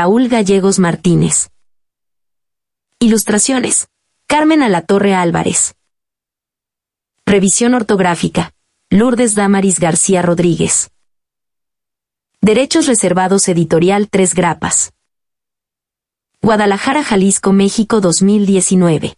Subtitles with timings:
[0.00, 1.50] Raúl Gallegos Martínez.
[3.00, 3.88] Ilustraciones.
[4.28, 5.74] Carmen Alatorre Álvarez.
[7.26, 8.52] Revisión ortográfica.
[8.90, 10.92] Lourdes Damaris García Rodríguez.
[12.40, 14.92] Derechos reservados editorial Tres Grapas.
[16.42, 19.16] Guadalajara, Jalisco, México 2019.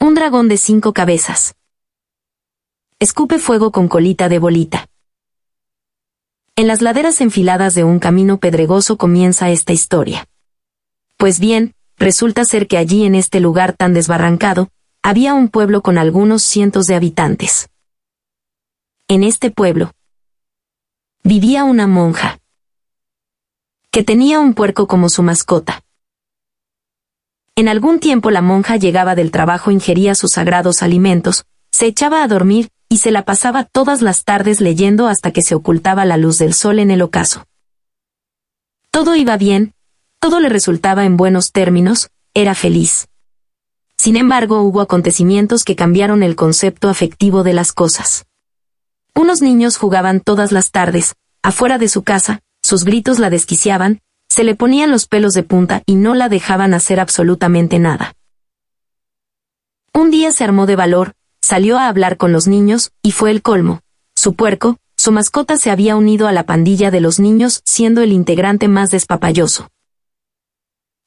[0.00, 1.54] Un dragón de cinco cabezas.
[2.98, 4.88] Escupe fuego con colita de bolita.
[6.58, 10.26] En las laderas enfiladas de un camino pedregoso comienza esta historia.
[11.18, 14.70] Pues bien, resulta ser que allí en este lugar tan desbarrancado,
[15.02, 17.68] había un pueblo con algunos cientos de habitantes.
[19.06, 19.92] En este pueblo
[21.22, 22.38] vivía una monja
[23.90, 25.82] que tenía un puerco como su mascota.
[27.54, 32.28] En algún tiempo la monja llegaba del trabajo, ingería sus sagrados alimentos, se echaba a
[32.28, 36.38] dormir, y se la pasaba todas las tardes leyendo hasta que se ocultaba la luz
[36.38, 37.44] del sol en el ocaso.
[38.90, 39.74] Todo iba bien,
[40.20, 43.08] todo le resultaba en buenos términos, era feliz.
[43.96, 48.26] Sin embargo, hubo acontecimientos que cambiaron el concepto afectivo de las cosas.
[49.14, 54.44] Unos niños jugaban todas las tardes, afuera de su casa, sus gritos la desquiciaban, se
[54.44, 58.14] le ponían los pelos de punta y no la dejaban hacer absolutamente nada.
[59.94, 61.14] Un día se armó de valor,
[61.46, 63.80] salió a hablar con los niños, y fue el colmo.
[64.16, 68.10] Su puerco, su mascota se había unido a la pandilla de los niños, siendo el
[68.10, 69.68] integrante más despapalloso.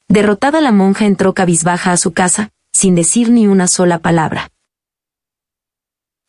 [0.08, 4.50] Derrotada la monja entró cabizbaja a su casa, sin decir ni una sola palabra.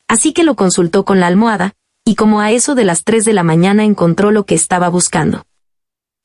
[0.08, 3.32] Así que lo consultó con la almohada, y como a eso de las tres de
[3.32, 5.46] la mañana encontró lo que estaba buscando.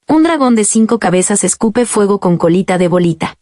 [0.07, 3.37] Un dragón de cinco cabezas escupe fuego con colita de bolita.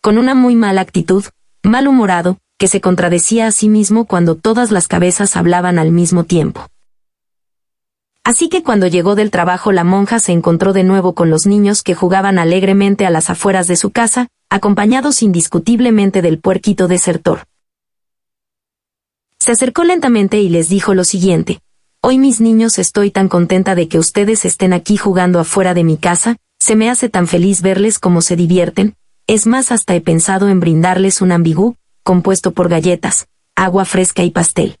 [0.00, 1.26] Con una muy mala actitud,
[1.62, 6.66] malhumorado, que se contradecía a sí mismo cuando todas las cabezas hablaban al mismo tiempo.
[8.22, 11.82] Así que cuando llegó del trabajo la monja se encontró de nuevo con los niños
[11.82, 17.44] que jugaban alegremente a las afueras de su casa, acompañados indiscutiblemente del puerquito desertor.
[19.38, 21.60] Se acercó lentamente y les dijo lo siguiente,
[22.02, 25.96] Hoy mis niños estoy tan contenta de que ustedes estén aquí jugando afuera de mi
[25.96, 28.96] casa, se me hace tan feliz verles cómo se divierten,
[29.26, 34.30] es más hasta he pensado en brindarles un ambigú, compuesto por galletas, agua fresca y
[34.30, 34.78] pastel.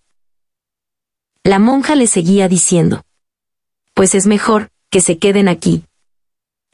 [1.44, 3.02] La monja le seguía diciendo.
[3.94, 5.84] Pues es mejor, que se queden aquí.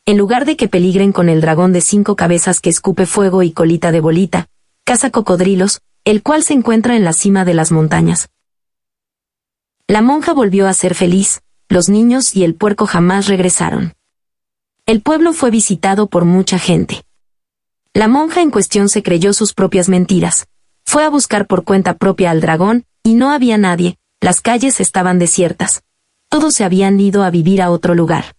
[0.05, 3.53] En lugar de que peligren con el dragón de cinco cabezas que escupe fuego y
[3.53, 4.49] colita de bolita,
[4.85, 8.29] caza cocodrilos, el cual se encuentra en la cima de las montañas,
[9.89, 13.95] la monja volvió a ser feliz, los niños y el puerco jamás regresaron.
[14.85, 17.05] El pueblo fue visitado por mucha gente.
[17.97, 20.49] La monja en cuestión se creyó sus propias mentiras.
[20.85, 25.19] Fue a buscar por cuenta propia al dragón, y no había nadie, las calles estaban
[25.19, 25.83] desiertas.
[26.29, 28.37] Todos se habían ido a vivir a otro lugar.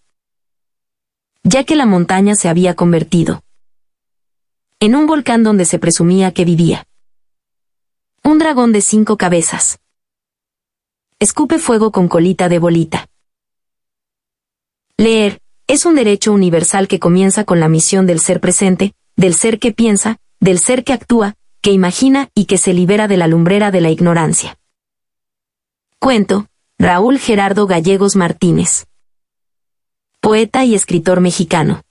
[1.42, 3.42] Ya que la montaña se había convertido
[4.78, 6.86] en un volcán donde se presumía que vivía.
[8.22, 9.80] Un dragón de cinco cabezas.
[11.18, 13.08] Escupe fuego con colita de bolita.
[14.96, 19.58] Leer, es un derecho universal que comienza con la misión del ser presente, del ser
[19.58, 23.72] que piensa, del ser que actúa, que imagina y que se libera de la lumbrera
[23.72, 24.56] de la ignorancia.
[25.98, 26.46] Cuento,
[26.78, 28.86] Raúl Gerardo Gallegos Martínez.
[30.20, 31.82] Poeta y escritor mexicano.